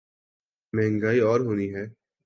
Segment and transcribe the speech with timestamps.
[0.73, 1.85] مہنگائی اور ہونی ہے۔